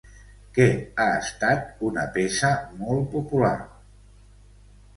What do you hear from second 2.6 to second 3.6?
molt popular?